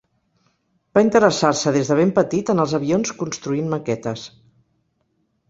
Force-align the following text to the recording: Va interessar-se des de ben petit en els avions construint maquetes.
Va 0.97 1.03
interessar-se 1.07 1.73
des 1.75 1.91
de 1.91 1.97
ben 1.99 2.13
petit 2.21 2.49
en 2.55 2.65
els 2.65 2.75
avions 2.79 3.13
construint 3.21 3.71
maquetes. 3.75 4.27